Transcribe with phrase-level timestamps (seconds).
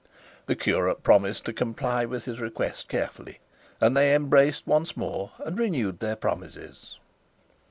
[0.47, 3.39] The curate promised to comply with his request carefully,
[3.79, 6.97] and they embraced once more, and renewed their promises.